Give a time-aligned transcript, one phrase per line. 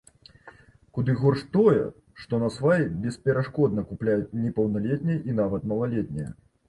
[0.97, 1.83] Куды горш тое,
[2.23, 6.29] што насвай бесперашкодна купляюць непаўналетнія і нават малалетнія.